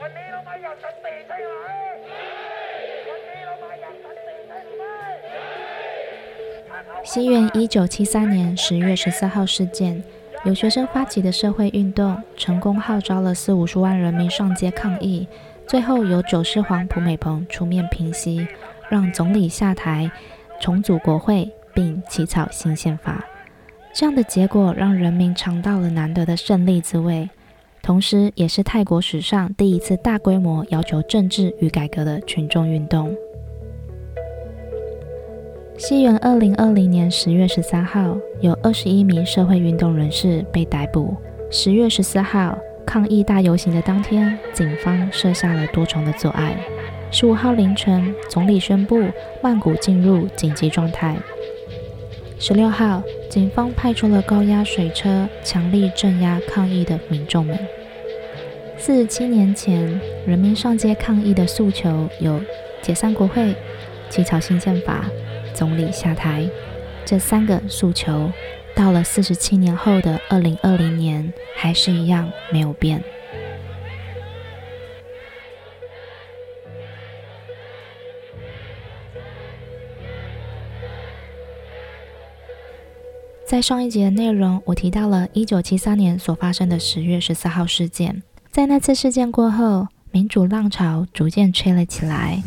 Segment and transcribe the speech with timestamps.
[0.00, 1.66] วันนี้เรามาอย่างสันติใช่ไหม
[3.08, 7.04] วันนี้เรามาอย่างสันติใช่หรือไม่？
[7.04, 10.02] 西元一九七三年十月十四号事件，
[10.44, 15.28] 由学生发起的社会运动，成功号召了四五十万人民上街抗议，
[15.66, 18.48] 最后由九世皇蒲美蓬出面平息，
[18.88, 20.10] 让总理下台，
[20.60, 23.24] 重组国会，并起草新宪法。
[23.92, 27.30] 这样的结果让人民尝到了难得的胜利滋味，
[27.89, 33.11] 同时也是泰国史上第一次大规模要求政治与改革的群众运动。
[35.75, 41.15] 西元二零二零年十月十三号，有二十一名社会运动人士被逮捕。
[41.49, 42.55] 十月十四号，
[42.85, 46.55] 抗议大游行的当天，警方设下了多重的阻碍。
[47.09, 49.03] 十五号凌晨，总理宣布
[49.41, 51.17] 曼谷进入紧急状态。
[52.37, 53.01] 十六号，
[53.31, 57.57] 警方派出了高压水车，强力镇压抗议的民众们。
[58.81, 62.41] 四十七年前，人民上街抗议的诉求有
[62.81, 63.53] 解散国会、
[64.09, 65.05] 起草新宪法、
[65.53, 66.49] 总理下台。
[67.05, 68.31] 这三个诉求，
[68.73, 73.03] 到了四十七年后的二零二零年，还是一样没有变。
[83.45, 88.23] 在上一节的内容，我提到了一九七三年所发生的十月十四号事件。
[88.59, 92.43] 在那次事件过后，民主浪潮逐渐吹了起来。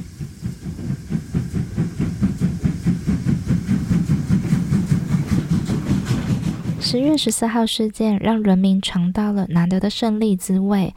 [6.78, 10.94] 十月十四号事件让人民尝到了难得的胜利滋味，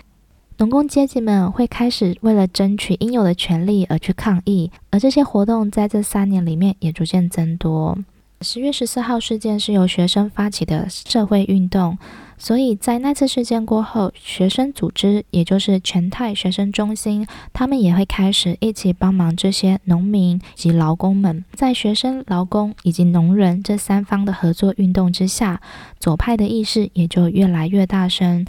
[0.58, 7.98] 农工阶级们会开始为了争取应有的权利而去抗议，而这些活动在这三年里面也逐渐增多。
[8.46, 11.98] 十月十四号事件是由学生发起的社会运动，
[12.38, 21.44] 所以在那次事件过后，学生组织，也就是全泰学生中心，他们也会开始一起帮忙这些农民及劳工们。
[21.54, 25.60] 在学生、劳工以及农人这三方的合作运动之下，
[26.00, 28.46] 左派的意识也就越来越大声。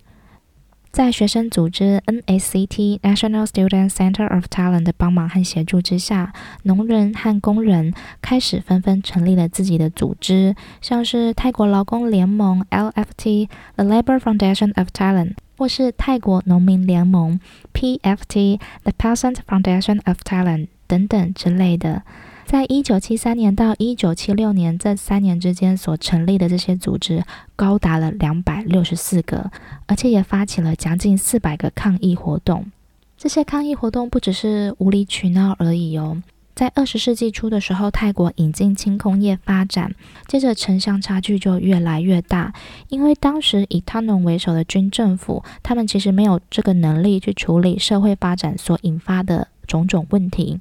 [0.97, 7.93] 在学生组织 NSCT National Student Center of Talent 的帮忙和协助之下，农人和工人
[8.23, 17.39] 开始纷纷成立了自己的组织，像是泰国劳工联盟 LFT，The Labor Foundation of Thailand，或是泰国农民联盟
[17.75, 22.05] PFT，The Peasant Foundation of Thailand 等等之类的。
[22.47, 27.25] 在一九七三年到一九七六年这三年之间所成立的这些组织，
[27.57, 29.51] 高达了两百六十四个，
[29.87, 32.71] 而且也发起了将近四百个抗议活动。
[33.19, 36.23] 这些抗议活动不只是无理取闹而已哦。
[36.55, 39.93] 在二十世纪初的时候，泰国引进轻工业发展，
[40.28, 42.55] 接着城乡差距就越来越大，
[42.89, 50.61] 因为当时以他农为首的军政府，他们其实没有这个能力去处理社会发展所引发的种种问题。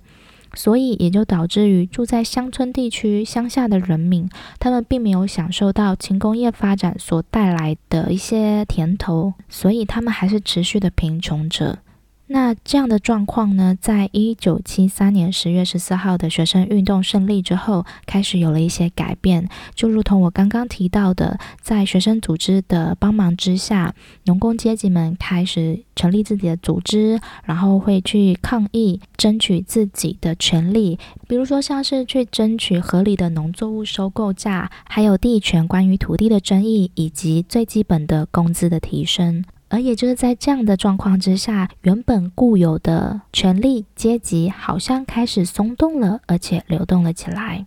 [0.56, 4.28] 所以也就导致于住在乡村地区、乡下的人民，
[4.60, 11.80] 他们并没有享受到轻工业发展所带来的一些甜头，所以他们还是持续的贫穷者。
[12.28, 19.48] 那这样的状况呢，在一九七三年十月十四号的学生运动胜利之后，开始有了一些改变。
[19.76, 23.94] 就如同我刚刚提到的，在学生组织的帮忙之下，
[24.24, 30.98] 农工阶级们开始成立自己的组织，然后会去抗议，争取自己的权利。
[31.28, 39.44] 比如说，像是去争取合理的农作物收购价，还有地权关于土地的争议，以及最基本的工资的提升。
[39.76, 47.66] 而也就是在这样的状况之下，原本固有的权力阶级好像开始松动了，而且流动了起来。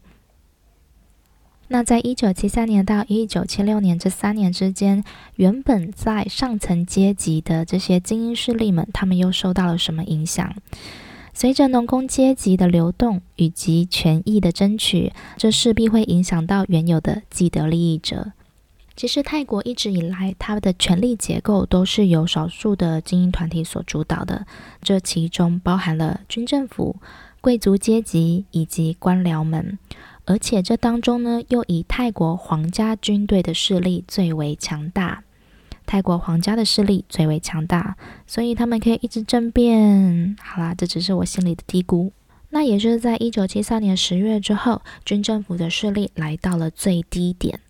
[1.68, 5.04] 那在一九七三年到一九七六年这三年之间，
[5.36, 10.54] 原本在上层阶级的这些精英势力们，他们又受到了什么影响？
[11.34, 18.32] 随着农工阶级的流动以及权益的争取，这势必会影响到原有的既得利益者。
[18.98, 24.44] 其实，泰国一直以来，它的权力结构都是由少数的精英团体所主导的。
[24.82, 26.96] 这其中包含了军政府、
[27.40, 29.78] 贵族阶级以及官僚们，
[30.24, 35.22] 而且这当中呢，又以泰国皇家军队的势力最为强大。
[35.86, 37.96] 泰国皇家的势力最为强大，
[38.26, 40.36] 所以他们可以一直政变。
[40.42, 42.10] 好啦，这只是我心里的嘀咕。
[42.50, 47.60] 那也就是在一九七三年十月之后，军政府的势力来到了最低点。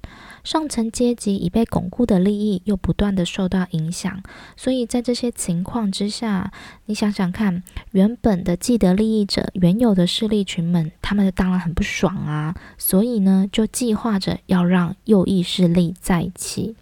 [0.45, 4.23] 上层阶级已被巩固的利益又不断的受到影响，
[4.57, 6.53] 所以在这些情况之下，
[6.87, 7.63] 你想想看，
[7.93, 16.77] 原本的既得利益者、原有的势力群们，他们当然很不爽啊，所以呢，就计划着要让右翼势力再起。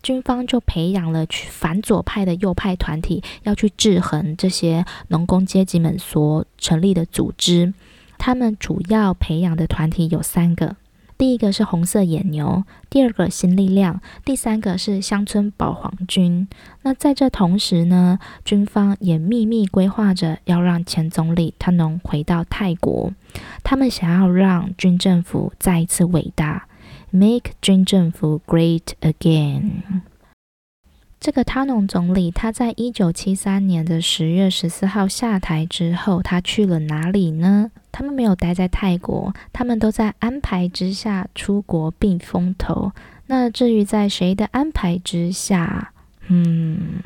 [0.00, 7.74] 军方就培养了反左派的右派团体，要去制衡这些农工阶级们所成立的组织。
[8.16, 10.76] 他们主要培养的团体有三个。
[11.18, 16.46] 第一个是红色野牛，第二个新力量，第三个是乡村保皇军。
[16.82, 23.12] 那在这同时呢，军方也秘密规划着要让前总理他能回到泰国，
[23.64, 26.68] 他们想要让军政府再一次伟大
[27.10, 29.82] ，make 军政府 great again。
[31.20, 37.70] 这个他农总理，他在一九七三年的十月十四号下台之后，他去了哪里呢？
[37.90, 42.92] 他们没有待在泰国，他们都在安排之下出国避风头。
[43.26, 45.92] 那至于在谁的安排之下，
[46.28, 47.00] 嗯，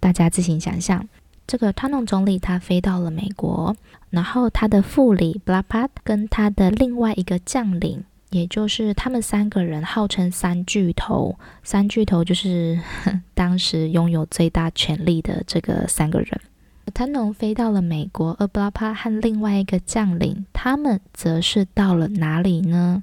[0.00, 1.06] 大家自行想象。
[1.46, 3.76] 这个他农总理他飞到了美国，
[4.08, 8.04] 然后他的副理布拉帕跟他的另外一个将领。
[8.30, 12.80] 也就是他们三个人号称三巨头，三巨头就是
[13.34, 16.40] 当时拥有最大权力的这个三个人。
[16.94, 23.02] 他农飞到了美国，而布拉帕和另外一个将领，他们则是到了哪里呢？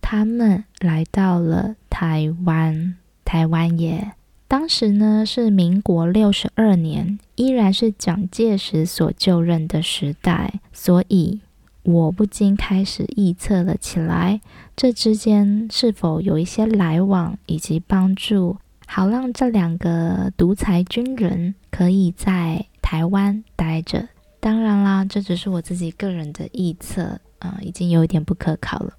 [0.00, 4.12] 他们来到了台湾，台湾也
[4.48, 11.40] 当时呢是民国六十二年，依然是蒋介石所就任的时代，所以。
[11.82, 14.40] 我不禁开始臆测了起来，
[14.76, 18.56] 这之间是否有一些来往以及帮助，
[18.86, 24.08] 好让这两个独裁军人可以在台湾待着？
[24.38, 28.94] 当然啦，这只是我自己个人的臆测，啊、呃，已经有一点不可考了。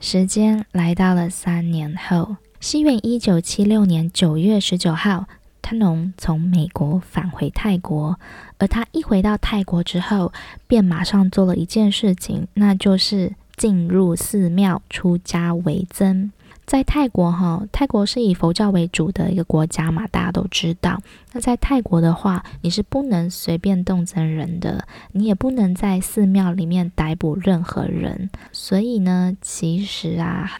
[0.00, 5.26] 时间来到了三年后，西元一九七六年九月十九号。
[5.62, 8.18] 他农从美国返回泰国，
[8.58, 10.32] 而他一回到泰国之后，
[10.66, 16.32] 便马上做了一件事情，那就是进入寺庙出家为僧。
[16.64, 21.00] 在泰国，哈，泰国是以佛教为主的一个国家嘛，大家都知道。
[21.32, 28.30] 那在泰国的话，你是不能随便动僧人的，你也不能在寺庙里面逮捕任何人。
[28.52, 30.50] 所以呢，其实啊。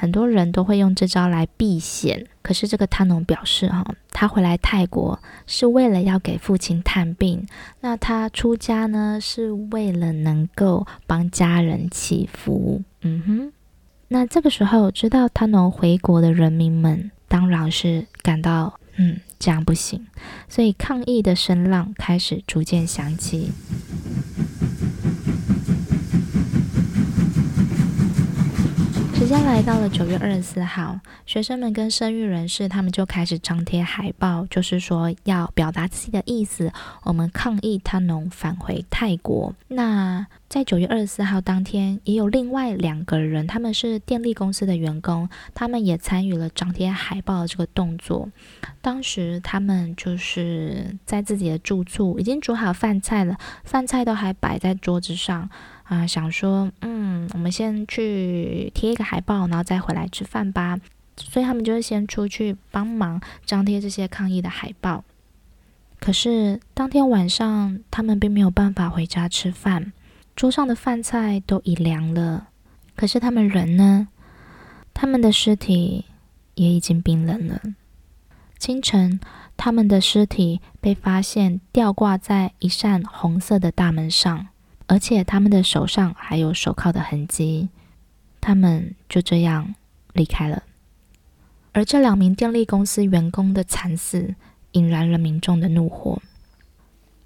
[0.00, 7.44] 很多人都会用这招来避险，可是这个他农表示，哈，他回来泰国是为了要给父亲探病，
[7.80, 12.80] 那他出家呢，是为了能够帮家人祈福。
[13.00, 13.52] 嗯哼，
[14.06, 20.06] 那这个时候知道他农回国的人民们，当然是感到，嗯，这样不行，
[20.48, 23.50] 所以抗议的声浪开始逐渐响起。
[29.28, 36.72] 间来到了九月二十四号，学生们跟生育人士他们就开始张贴海报，就是说要表达自己的意思，
[37.02, 39.54] 我们抗议他农返回泰国。
[39.68, 48.30] 那在九月二十四号当天，也有另外两个人，他们是电力公司的员工，他们也参与了张贴海报的这个动作。
[48.80, 55.50] 当时他们就是在自己的住处，已经煮好饭菜了，饭菜都还摆在桌子上。
[55.88, 60.78] 啊，想说，嗯，我们先去贴一个海报，然后再回来吃饭吧。
[61.16, 65.02] 所以他们就是先出去帮忙张贴这些抗议的海报。
[65.98, 69.92] 可是当天晚上，他们并没有办法回家吃饭，
[70.36, 72.48] 桌上的饭菜都已凉了。
[72.94, 74.08] 可是他们人呢？
[74.94, 76.04] 他们的尸体
[76.54, 77.60] 也已经冰冷了。
[78.58, 79.18] 清晨，
[79.56, 84.48] 他们的尸体被发现吊挂在一扇红色的大门上。
[84.88, 87.68] 而且他们的手上还有手铐的痕迹，
[88.40, 89.74] 他们就这样
[90.14, 90.62] 离开了。
[91.72, 94.34] 而这两名电力公司员工的惨死，
[94.72, 96.20] 引燃了民众的怒火。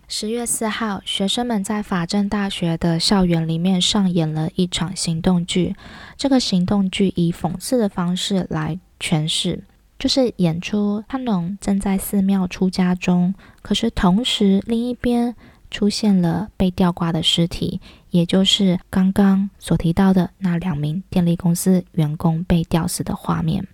[0.08, 5.76] 十月四号，学生们在法政大学的校园里面上演了一场行动剧。
[6.16, 9.62] 这个行动剧以讽刺的方式来诠释，
[9.98, 15.36] 就是演出他农正在寺庙出家中，可是同时另一边。
[15.72, 23.66] 出现了被吊挂的尸体，也就是刚刚所提到的那两名电力公司员工被吊死的画面。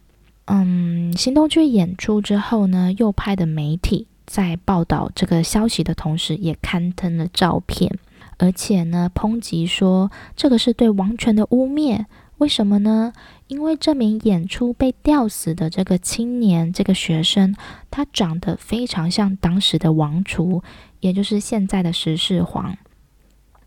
[0.46, 7.98] 嗯，行动剧演出之后呢，右派的媒体在报道这个消息的同时，也刊登了照片，
[8.38, 12.06] 而且呢，抨击说这个是对王权的污蔑。
[12.38, 13.12] 为什么呢？
[13.48, 17.56] 因为这名演出被吊死的这个青年，这个学生，
[17.90, 20.62] 他长得非常像当时的王储。
[21.00, 22.76] 也就是现在的十四皇。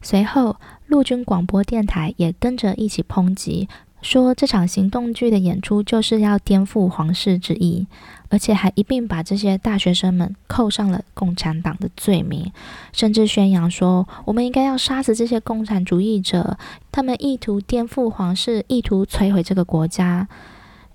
[0.01, 0.57] 随后，
[0.87, 3.69] 陆军广播电台也跟着一起抨击，
[4.01, 7.85] 说这场行动剧的演出就是要颠覆皇室之意，
[8.29, 12.51] 而且还一并把这些大学生们扣上了共产党的罪名，
[12.91, 16.57] 甚至宣扬说我们应该要杀死这些共产主义者，
[16.91, 20.27] 他们意图颠覆皇室，意图摧毁这个国家。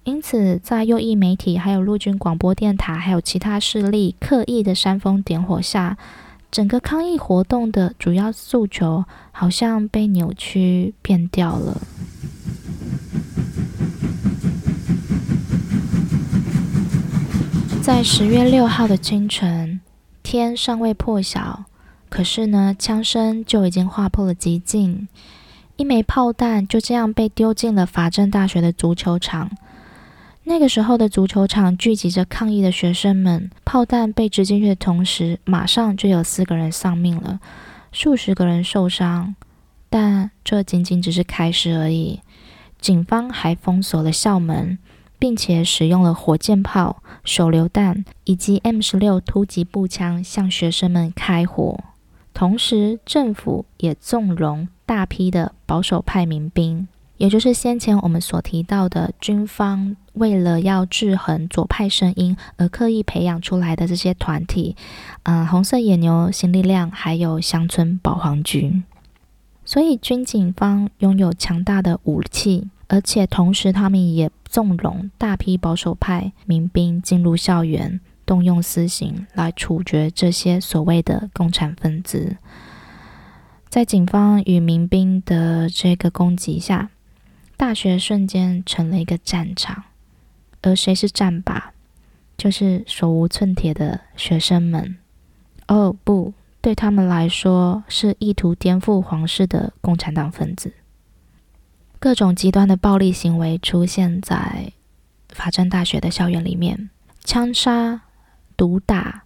[0.03, 5.97] 因此，在右翼媒体、还有陆军广播电台、还有其他势力刻意的煽风点火下，
[6.51, 11.81] 整个抗议活动的主要诉求好像被扭曲变掉了。
[17.83, 19.81] 在十月六号的清晨，
[20.23, 21.67] 天尚未破晓，
[22.09, 25.07] 可是呢，枪声就已经划破了寂静。
[25.77, 29.51] 一枚炮弹就这样被丢进了法政大学的足球场。
[30.49, 37.41] 那个时候的足球场聚集着抗议的学生们，炮弹被掷进去的同时，马上就有四个人丧命了，
[37.91, 39.35] 数十个人受伤。
[39.91, 42.21] 但这仅仅只是开始而已，
[42.81, 44.79] 警方还封锁了校门，
[45.19, 51.81] 并且使用了火箭炮、手榴弹以及 M 十六突击步枪向学生们开火，
[52.33, 56.87] 同时政府也纵容大批的保守派民兵。
[57.19, 64.77] 也就是先前我们所提到的，军方为了要制衡左派声音而刻意培养出来的这些团体，
[65.23, 68.85] 嗯、呃，红色野牛新力量，还有乡村保皇军。
[69.65, 82.37] 所以军警方拥有强大的武器，而且同时他们也纵容大批保守派民兵进入校园，动用私刑来处决这些所谓的共产分子。
[83.69, 86.91] 在警方与民兵的这个攻击下，
[87.57, 89.85] 大学瞬间成了一个战场，
[90.63, 91.63] 而谁是战靶？
[92.37, 94.99] 就是手无寸铁的学生们。
[95.69, 100.75] 哦，不，对他们来说是意图颠覆皇室的共产党分子。
[101.99, 104.73] 各种极端的暴力行为出现在
[105.31, 106.91] 法政大学的校园里面：
[107.25, 108.03] 枪杀、
[108.55, 109.25] 毒打、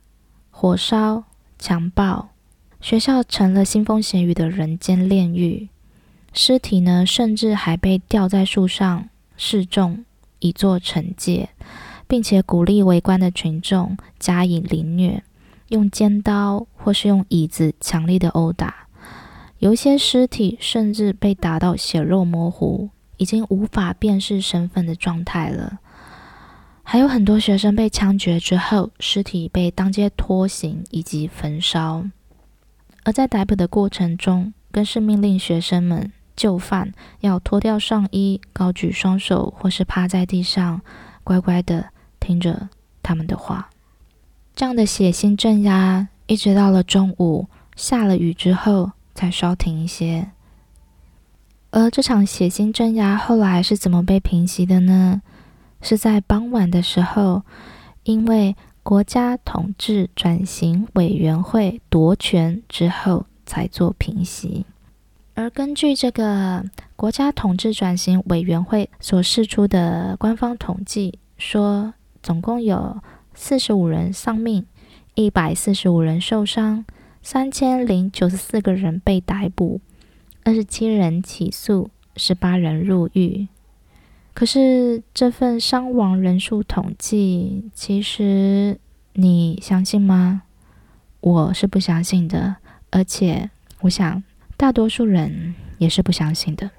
[0.50, 1.25] 火烧、
[1.58, 2.30] 强暴，
[2.80, 5.68] 学校成了腥风血雨的人间炼狱。
[6.32, 10.04] 尸体呢，甚至还被吊在树上示众，
[10.38, 11.49] 以作惩戒，
[12.06, 15.22] 并且鼓励围观的群众加以凌虐，
[15.68, 18.87] 用尖刀或是用椅子强力的殴打。
[19.58, 25.80] 有一些尸体甚至被打到血肉模糊，已经无法辨识身份的状态了。
[26.82, 32.04] 还有很多学生被枪决之后，尸体被当街拖行以及焚烧。
[33.04, 36.10] 而在逮捕的过程中，更是命令学生们。
[36.40, 40.80] 就犯要脱掉上衣，高举双手，或是趴在地上，
[41.23, 42.70] 乖乖的听着
[43.02, 43.68] 他们的话。
[44.56, 50.30] 这样的血腥镇压，一直到了中午下了雨之后才稍停一些。
[51.73, 55.20] 而这场血腥镇压后来是怎么被平息的呢？
[55.82, 57.42] 是在傍晚的时候，
[58.04, 64.64] 因为国家统治转型委员会夺权之后才做平息。
[65.40, 66.62] 而根据这个
[66.97, 72.99] 国家统治转型委员会所释出的官方统计，说总共有
[73.32, 74.66] 四十五人丧命，
[75.14, 76.85] 一百四十五人受伤，
[77.23, 79.80] 三千零九十四个人被逮捕，
[80.44, 83.49] 二十七人起诉，十八人入狱。
[84.35, 88.78] 可是这份伤亡人数统计，其实
[89.14, 90.42] 你相信吗？
[91.20, 92.56] 我是不相信的，
[92.90, 93.49] 而且
[93.80, 94.23] 我想。
[94.61, 96.71] 大多数人也是不相信的。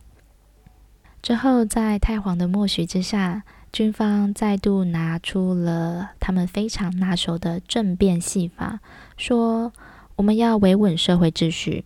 [1.20, 3.42] 之后，在太皇的默许之下，
[3.74, 8.82] 军方再度拿出了他们非常拿手的政变戏法，
[9.18, 9.74] 说
[10.16, 11.84] 我们要维稳社会秩序。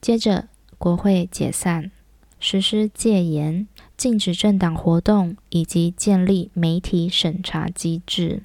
[0.00, 1.92] 接着，国会解散，
[2.40, 8.42] 实施戒严，禁止政党活动，以及建立媒体审查机制。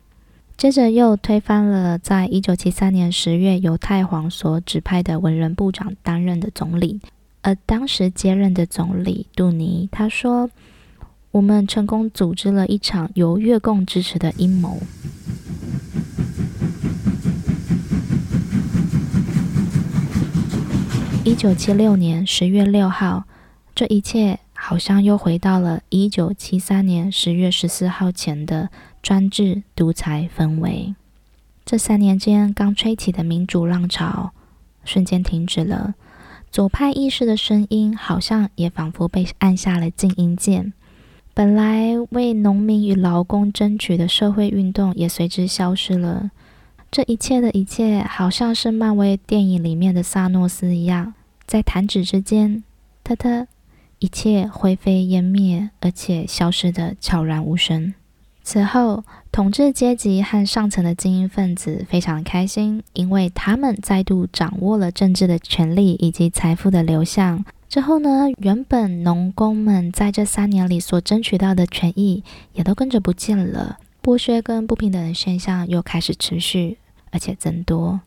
[0.57, 6.99] 接着又推翻了，在一九七三年十月由太皇所指派的文人部长担任的总理，
[7.43, 10.49] 而当时接任的总理杜尼他说
[11.29, 14.79] ：“我们成功组织了一场由越共支持的阴谋。”
[21.23, 23.25] 一九七六年十月六号，
[23.75, 28.67] 这一切好像又回到了一九七三年十月十四号前的。
[29.01, 30.93] 专制独裁氛围，
[31.63, 34.31] 这三年间刚吹起的民主浪潮
[34.83, 35.95] 瞬间停止了。
[36.51, 40.73] 左派意识的声音好像也仿佛被按下了静音键。
[41.33, 46.31] 本来为农民与劳工争取的社会运动也随之消失了。
[46.91, 51.13] 这一切的一切，好像是漫威电影里面的萨诺斯一样，
[51.45, 52.61] 在弹指之间，
[53.05, 53.47] 特特，
[53.99, 57.93] 一切灰飞烟灭，而且消失得悄然无声。
[58.43, 72.23] 此后，统治阶级和上层的精英分子非常开心，因为他们再度掌握了政治的权力以及财富的流向，之后呢，原本农工们在这三年里所争取到的权益
[72.53, 76.77] 也都跟着不见了，剥削跟不平等的现象又开始持续，
[77.11, 77.99] 而且增多。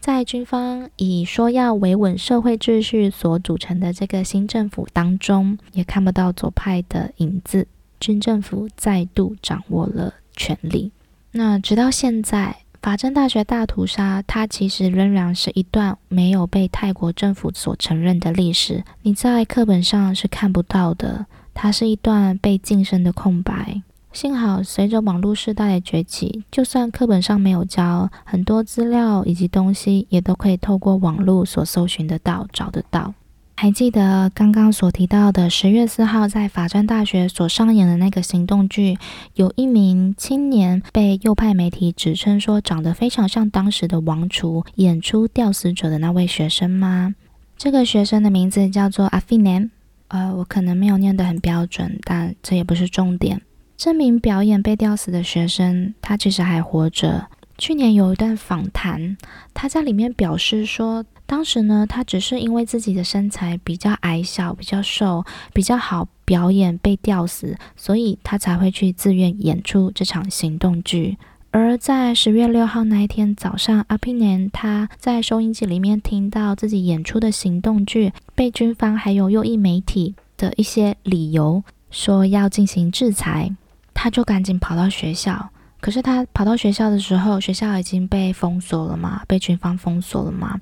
[0.00, 7.68] 在军方以说要维稳社会秩序所组成的这个新政府当中，也看不到左派的影子，
[8.00, 10.90] 军政府再度掌握了权力。
[11.32, 12.56] 那直到现在。
[12.82, 18.82] 法政大学大屠杀，它其实仍然是一段没有被泰国政府所承认的历史。
[19.02, 23.82] 你在课本上是看不到的，它是一段被噤声的空白。
[24.12, 33.14] 幸好随着网络时代的崛起，就算课本上没有教，很多资料以及东西也都可以透过网络所搜寻得到、找得到。
[33.56, 38.96] 还记得刚刚所提到的十月四号在法政大学所上演的那个行动剧，
[39.34, 47.14] 有一名青年被右派媒体指称说长得非常像当时的王储演出吊死者的那位学生吗？
[47.56, 49.70] 这个学生的名字叫做阿菲南，
[50.08, 53.42] 呃，我可能没有念得很标准，但这也不是重点。
[53.82, 57.28] 这名表演被吊死的学生，他其实还活着。
[57.56, 59.16] 去年有一段访谈，
[59.54, 71.16] 他在里面表示说，当时呢，他只是因为自己的身材比较矮小、比较瘦、比较好表演被吊死，所以他才会去自愿演出这场行动剧。
[71.50, 83.56] 而在十月六号那一天早上，阿平年他在收音机里面听到自己演出的行动剧被军方还有右翼媒体的一些理由说要进行制裁，
[84.02, 85.50] 他就赶紧跑到学校。
[85.78, 90.58] 可是他跑到学校的时候，学校已经被封锁了嘛，被军方封锁了嘛，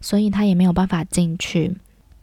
[0.00, 1.76] 所以他也没有办法进去。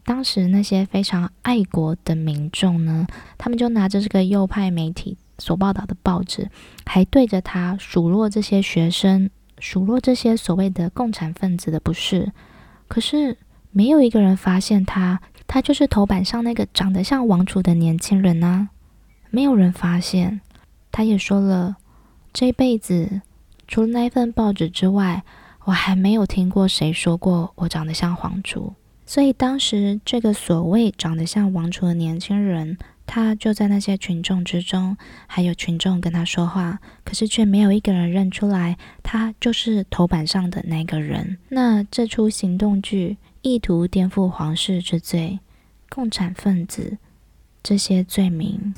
[0.05, 3.05] 当时那些非常爱国的民众呢，
[3.37, 6.49] 他们就拿着这个右派媒体所报道的报纸，
[6.85, 9.29] 还对着他数落这些学生，
[9.59, 12.31] 数落这些所谓的共产分子的不是。
[12.87, 13.37] 可是
[13.71, 18.69] 没有一个人发现他，他就是头版上那个长得像王储的年轻人啊，
[19.29, 20.39] 没有人发现。
[20.93, 21.75] 他也说了。
[22.31, 23.21] 这辈子
[23.67, 25.23] 除了那份报纸之外，
[25.65, 28.73] 我还没有听过谁说过我长得像皇族。
[29.05, 34.95] 所以当时这个所谓长得像王储的年轻人，他就在那些群众之中，
[35.27, 41.37] 还有群众跟他说话，可是却没有一个人认出来，他就是头版上的那个人。
[41.49, 45.39] 那这出行动剧意图颠覆皇室之罪，
[45.89, 46.97] 共产分子
[47.61, 48.73] 这些罪名。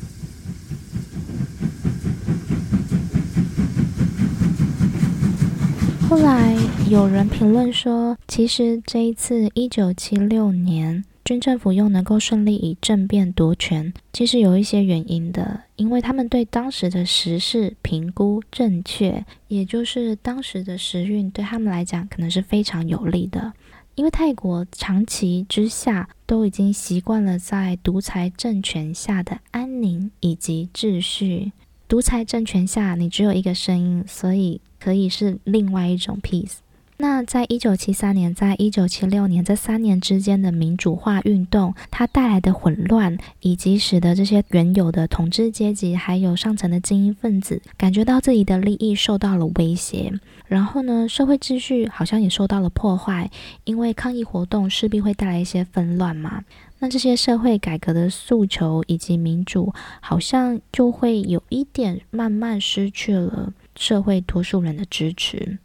[6.15, 6.55] 后来
[6.89, 23.51] 有人评论说，其实这一次一九七六年军政府又能够顺利以政变夺权，其实有一些原因的，因为他们对当时的时事评估正确，也就是当时的时运对他们来讲可能是非常有利的，
[23.95, 31.51] 因为泰国长期之下都已经习惯了在独裁政权下的安宁以及秩序。
[31.87, 36.55] 独裁政权下，你只有一个声音，所以可以是另外一种 peace。
[36.97, 50.13] 那在一九七三年，在一九七六年这三年之间的民主化运动，它带来的混乱，以及使得这些原有的统治阶级还有上层的精英分子感觉到自己的利益受到了威胁，
[50.47, 53.29] 然后呢，社会秩序好像也受到了破坏，
[53.65, 56.45] 因为抗议活动势必会带来一些纷乱嘛。
[56.79, 65.57] 那这些社会改革的诉求以及民主，好像就会有一点慢慢失去了社会多数人的支持。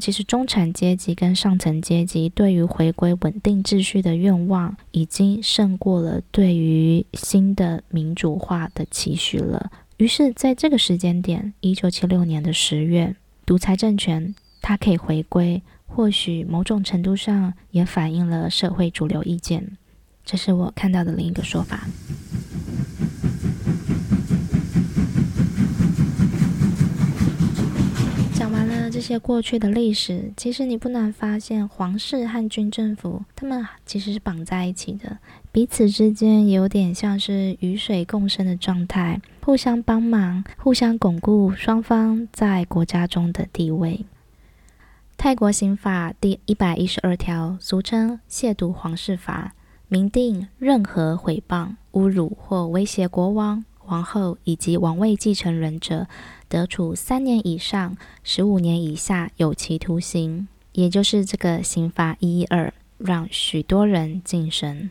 [0.00, 9.70] 其实中产阶级跟上层阶级对于回归稳定秩序的愿望，已经胜过了对于新的民主化的期许了。
[9.98, 19.76] 于是，在这个时间点，一九七六年的十月，独裁政权它可以回归，或许某种程度上也反映了社会主流意见。
[20.24, 21.86] 这是我看到的另一个说法。
[28.34, 35.18] 讲完了这些过去的历史，其实你不难发现，皇室和军政府他们其实是绑在一起的，
[35.52, 44.04] 彼此之间有点像是鱼水共生的状态，互相帮忙，互相巩固双方在国家中的地位。
[45.16, 49.54] 泰国刑法第一百一十二条，俗称亵渎皇室法。
[49.92, 56.06] 明定任何诽谤、侮辱或威胁国王、王后以及王位继承人者，
[56.48, 60.48] 得处三年以上十五年以下有期徒刑。
[60.72, 64.88] 也就是这个刑法一一二，让许多人噤声。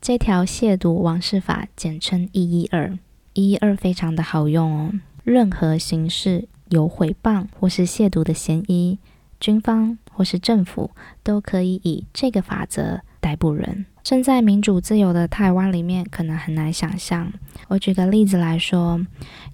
[0.00, 2.98] 这条亵渎王室法简称一一二，
[3.34, 4.92] 一一二非常的好用哦。
[5.22, 8.98] 任何形式有诽谤或是亵渎的嫌疑，
[9.38, 10.90] 军方或是政府
[11.22, 13.02] 都可以以这个法则。
[13.20, 13.86] 逮捕人。
[14.02, 17.30] 身在民主自由的台湾里面，可能很难想象。
[17.68, 19.00] 我举个例子来说，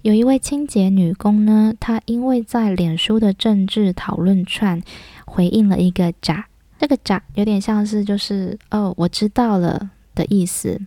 [0.01, 4.81] 有一位清洁女工呢，她因为在脸书的政治讨论串
[5.25, 6.47] 回应了一个“假”，
[6.79, 10.81] 这个“假”有点像是就是“哦，我知道了”的意思。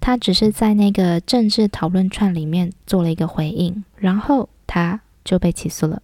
[0.00, 6.02] 她只是在那个政治讨论串里面做了一个回应，然后她就被起诉了。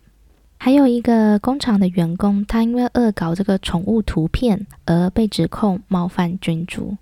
[0.58, 6.96] 还有一个工厂的员工，他因为恶搞这个宠物图片而被指控冒犯君主。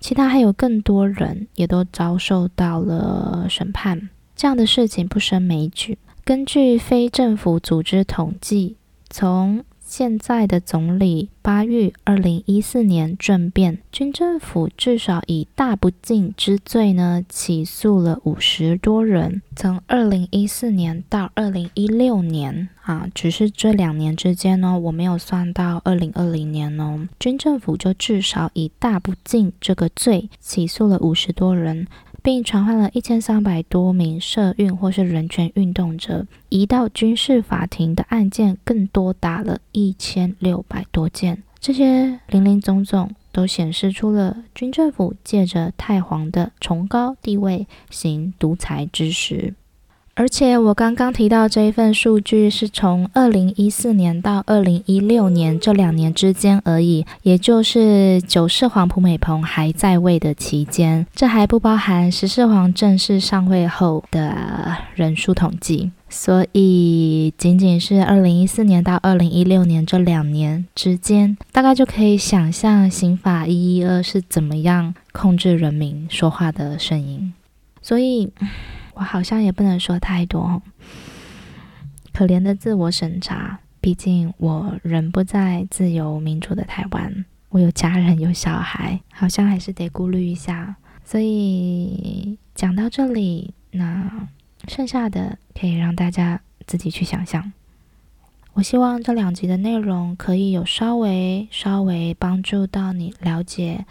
[0.00, 4.08] 其他还有更多人也都遭受到了审判。
[4.34, 5.98] 这样的事情不胜枚举。
[6.24, 8.76] 根据非政府组织统计，
[9.10, 9.62] 从
[9.94, 19.42] 现在的总理巴育二零一四年政变，军政府至少以大不敬之罪呢起诉了五十多人。
[19.54, 31.86] 从二零一四年到二零一六年啊，只是这两年之间呢，我没有算到二零二零年哦，军政府就至少以大不敬这个罪起诉了五十多人。
[32.22, 41.42] 并传唤了一千三百多名社运或是人权运动者，移到军事法庭的案件更多达了一千六百多件。
[41.60, 49.54] 这些林林总总都显示出了军政府借着太皇的崇高地位行独裁之实。
[50.14, 65.90] 而且我刚刚提到这一份数据是从二零一四年到二零一六年这两年之间而已，也就是九世皇普美蓬还在位的期间，这还不包含十世皇正式上位后的人数统计。
[66.10, 77.32] 所以仅仅是二零一四年到二零一六年这两年之间，大概就可以想象刑法一一二是怎么样控制人民说话的声音。
[77.80, 78.30] 所以。
[78.94, 80.62] 我好像也不能说太多，
[82.12, 83.60] 可怜的自我审查。
[83.80, 90.76] 毕竟我人不在自由民主的台湾，我有家人有小孩，好像还是得顾虑一下。
[91.04, 94.28] 所以讲到这里，那
[94.68, 97.52] 剩下的可以让大家自己去想象。
[98.52, 103.84] 我希望这两集的内容可以有稍微稍微帮助到你了解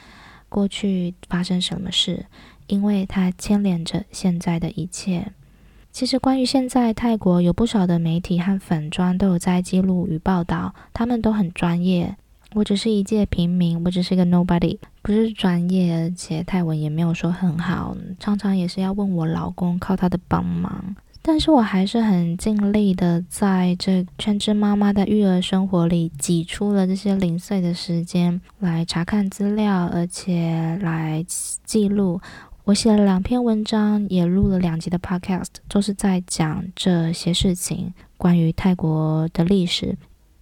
[0.47, 2.27] 过去发生什么事。
[2.71, 5.33] 因为它牵连着现在的一切。
[5.91, 12.15] 其实，关于现在泰国有不少的媒体和粉砖都有在记录与报道，他们都很专业。
[12.53, 20.95] 我只是一介平民，我只是一个 nobody，不是专业，而且泰文也没有说很好，常常也是要问我老公靠他的帮忙。
[21.23, 31.23] 但是我还是很尽力的，在这全职妈妈的育儿生活里挤出了这些零碎的时间来查看资料，而且来
[31.63, 32.19] 记录。
[32.71, 39.97] 我写了两篇文章，也录了两集的 podcast，都是在讲这些事情，关于泰国的历史。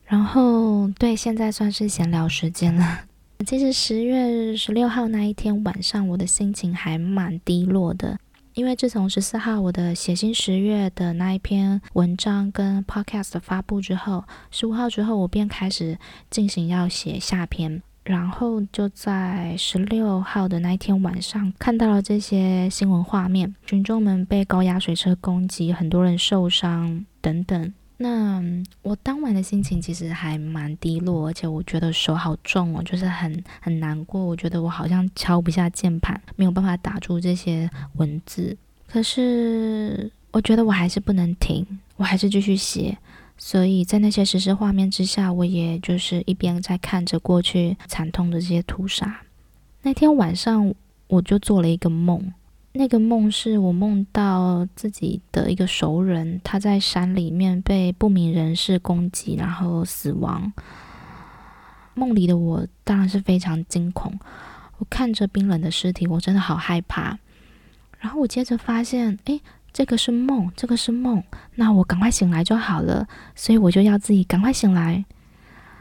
[0.06, 3.00] 然后，对，现在算是闲聊时间了。
[3.48, 8.20] 其实十月十六号那一天晚上，我的心情还蛮低落的，
[8.54, 15.98] 因为自从十四号我的写新十月的那一篇文章跟 podcast 发布之后，十五号之后我便开始
[16.30, 17.82] 进行要写下篇。
[18.03, 27.73] 然后就在十六号的那一天晚上，看到了这些新闻画面，群众们被高压水车攻击，很多人受伤等等。
[27.97, 28.41] 那
[28.81, 34.23] 我当晚的心情其实还蛮低落，而且我觉得手好重哦，就是很很难过。
[34.23, 38.57] 我觉得我好像敲不下键盘，没有办法打出这些文字。
[38.88, 41.65] 可是我觉得我还是不能停，
[41.97, 42.97] 我还是继续写。
[43.41, 49.21] 所以在那些实时画面之下，我也就是一边在看着过去惨痛的这些屠杀。
[49.82, 50.75] 那天晚上，
[51.08, 52.34] 我就做了一个梦，
[52.73, 60.52] 那个梦是我梦到自己的一个熟人，他在山里面被不明人士攻击，然后死亡。
[61.93, 64.19] 梦里的我当然是非常惊恐，
[64.80, 67.17] 我看着冰冷的尸体，我真的好害怕。
[67.99, 69.41] 然后我接着发现，诶。
[69.80, 71.24] 这个是梦，这个是梦，
[71.56, 73.08] 那我赶快醒来就好了。
[73.34, 75.06] 所以我就要自己赶快醒来。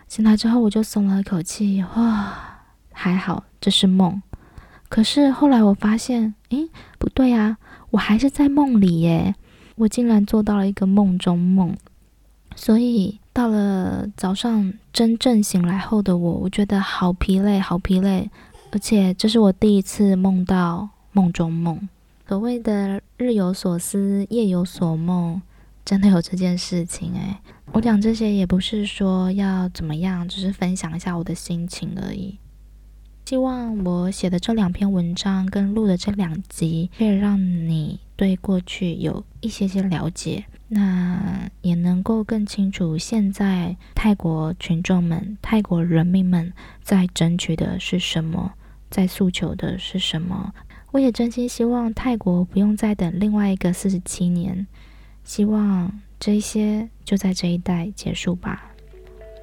[0.07, 2.33] 醒来之后，我就松了一口气，哇，
[2.93, 4.23] 还好这是梦。
[4.89, 7.59] 可是后来我发现，诶，不对啊，
[7.91, 9.35] 我还是在梦里耶。
[9.75, 11.77] 我竟然做到了一个梦中梦。
[12.55, 18.31] 所以到了早上真正醒来后的我，我觉得好疲累，好疲累。
[18.71, 21.89] 而且这是我第一次梦到梦中梦。
[22.29, 25.41] 所谓的日有所思，夜有所梦，
[25.83, 27.39] 真的有这件事情诶，
[27.73, 32.37] 我讲这些也不是说要怎么样，只是分享一下我的心情而已。
[33.25, 48.53] 希望我写的这两篇文章跟录的这两集，可以让你对过去有一些些了解，那也能够更清楚现在泰国群众们、泰国人民们在争取的是什么。
[48.91, 50.55] 在诉求的是什么。
[50.91, 54.67] 我也真心希望泰国不用再等另外一个四十七年，
[55.23, 58.73] 希望这些就在这一代结束吧。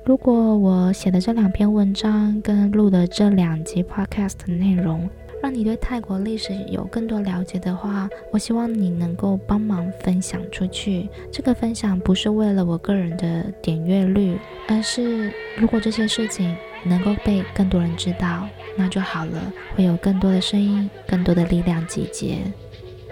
[0.05, 5.07] 如果我写的这两篇文章跟录的这两集 podcast 内容，
[5.41, 11.07] 让你对泰国历史有更多了解的话，我希望你能够帮忙分享出去。
[11.31, 14.35] 这个分享不是为了我个人的点阅率，
[14.67, 16.55] 而是如果这些事情
[16.85, 19.51] 能够被更多人知道，那就好了。
[19.75, 22.37] 会有更多的声音，更多的力量集结。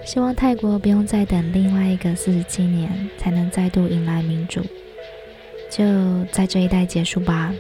[0.06, 4.62] 希望泰国不用再等另外一个四十七年，才能再度迎来民主。
[5.70, 5.84] 就
[6.26, 7.54] 在这一代结束吧。